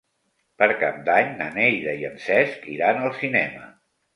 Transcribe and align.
Per 0.61 0.67
Cap 0.83 0.97
d'Any 1.09 1.29
na 1.41 1.49
Neida 1.57 1.95
i 2.01 2.09
en 2.09 2.17
Cesc 2.27 2.67
iran 2.79 3.03
al 3.05 3.17
cinema. 3.23 3.71